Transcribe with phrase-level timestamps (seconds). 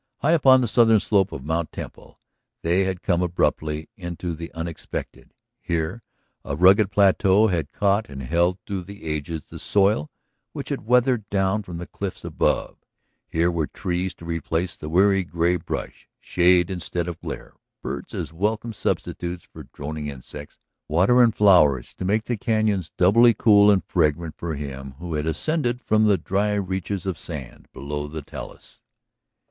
[0.21, 1.71] High upon the southern slope of Mt.
[1.73, 2.19] Temple
[2.63, 5.31] they had come abruptly into the unexpected.
[5.59, 6.01] Here
[6.43, 10.09] a rugged plateau had caught and held through the ages the soil
[10.53, 12.77] which had weathered down from the cliffs above;
[13.29, 18.33] here were trees to replace the weary gray brush, shade instead of glare, birds as
[18.33, 20.57] welcome substitutes for droning insects,
[20.87, 25.27] water and flowers to make the cañons doubly cool and fragrant for him who had
[25.27, 28.81] ascended from the dry reaches of sand below the talus.